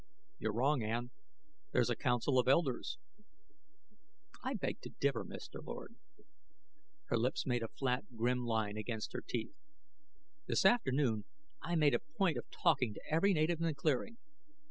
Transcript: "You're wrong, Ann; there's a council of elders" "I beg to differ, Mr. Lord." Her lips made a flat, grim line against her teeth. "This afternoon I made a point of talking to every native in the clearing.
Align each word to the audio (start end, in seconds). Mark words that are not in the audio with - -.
"You're 0.39 0.53
wrong, 0.53 0.81
Ann; 0.81 1.11
there's 1.73 1.91
a 1.91 1.95
council 1.95 2.39
of 2.39 2.47
elders" 2.47 2.97
"I 4.43 4.55
beg 4.55 4.81
to 4.81 4.89
differ, 4.99 5.23
Mr. 5.23 5.63
Lord." 5.63 5.95
Her 7.09 7.17
lips 7.19 7.45
made 7.45 7.61
a 7.61 7.67
flat, 7.67 8.15
grim 8.17 8.43
line 8.43 8.77
against 8.77 9.13
her 9.13 9.21
teeth. 9.21 9.53
"This 10.47 10.65
afternoon 10.65 11.25
I 11.61 11.75
made 11.75 11.93
a 11.93 11.99
point 11.99 12.37
of 12.39 12.49
talking 12.49 12.95
to 12.95 13.01
every 13.11 13.31
native 13.33 13.59
in 13.59 13.67
the 13.67 13.75
clearing. 13.75 14.17